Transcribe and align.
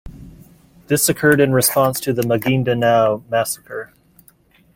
This 0.87 1.09
occurred 1.09 1.39
in 1.39 1.53
response 1.53 1.99
to 1.99 2.11
the 2.11 2.23
Maguindanao 2.23 3.21
massacre. 3.29 3.93